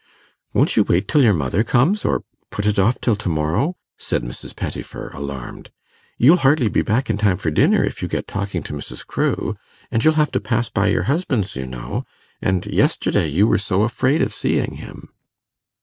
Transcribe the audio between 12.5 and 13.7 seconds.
yesterday, you were